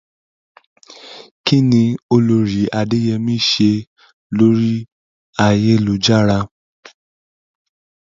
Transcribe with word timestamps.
Kíni 1.45 1.83
Olorì 2.15 2.61
Adéyẹmí 2.79 3.35
ṣe 3.49 3.71
lóri 4.37 4.75
ayélujára? 5.45 6.39